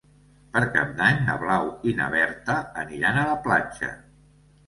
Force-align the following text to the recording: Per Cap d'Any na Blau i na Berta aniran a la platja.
Per 0.53 0.61
Cap 0.75 0.93
d'Any 1.01 1.19
na 1.25 1.33
Blau 1.43 1.67
i 1.91 1.93
na 2.01 2.07
Berta 2.15 2.55
aniran 2.85 3.19
a 3.19 3.27
la 3.33 3.39
platja. 3.49 3.93